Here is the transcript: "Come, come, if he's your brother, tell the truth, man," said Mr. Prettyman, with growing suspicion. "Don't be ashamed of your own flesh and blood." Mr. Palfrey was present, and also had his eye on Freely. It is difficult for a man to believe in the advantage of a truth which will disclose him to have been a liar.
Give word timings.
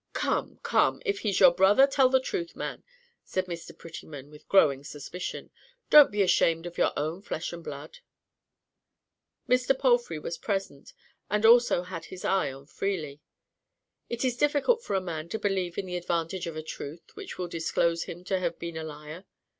"Come, 0.13 0.59
come, 0.63 0.99
if 1.05 1.19
he's 1.19 1.39
your 1.39 1.53
brother, 1.53 1.85
tell 1.85 2.09
the 2.09 2.19
truth, 2.19 2.55
man," 2.55 2.81
said 3.23 3.45
Mr. 3.45 3.77
Prettyman, 3.77 4.31
with 4.31 4.47
growing 4.49 4.83
suspicion. 4.83 5.51
"Don't 5.91 6.09
be 6.11 6.23
ashamed 6.23 6.65
of 6.65 6.75
your 6.79 6.91
own 6.97 7.21
flesh 7.21 7.53
and 7.53 7.63
blood." 7.63 7.99
Mr. 9.47 9.77
Palfrey 9.77 10.17
was 10.17 10.39
present, 10.39 10.93
and 11.29 11.45
also 11.45 11.83
had 11.83 12.05
his 12.05 12.25
eye 12.25 12.51
on 12.51 12.65
Freely. 12.65 13.21
It 14.09 14.25
is 14.25 14.35
difficult 14.35 14.81
for 14.83 14.95
a 14.95 15.01
man 15.01 15.29
to 15.29 15.37
believe 15.37 15.77
in 15.77 15.85
the 15.85 15.97
advantage 15.97 16.47
of 16.47 16.55
a 16.55 16.63
truth 16.63 17.15
which 17.15 17.37
will 17.37 17.47
disclose 17.47 18.05
him 18.05 18.23
to 18.23 18.39
have 18.39 18.57
been 18.57 18.77
a 18.77 18.83
liar. 18.83 19.25